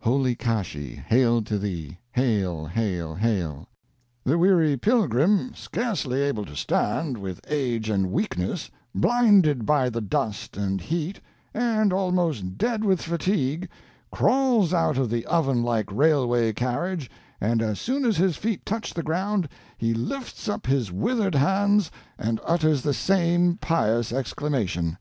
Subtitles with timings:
[0.00, 0.96] (Holy Kashi!
[0.96, 1.96] Hail to thee!
[2.10, 2.66] Hail!
[2.66, 3.14] Hail!
[3.14, 3.66] Hail)'.
[4.22, 10.58] The weary pilgrim scarcely able to stand, with age and weakness, blinded by the dust
[10.58, 11.22] and heat,
[11.54, 13.66] and almost dead with fatigue,
[14.10, 17.10] crawls out of the oven like railway carriage
[17.40, 19.48] and as soon as his feet touch the ground
[19.78, 24.98] he lifts up his withered hands and utters the same pious exclamation.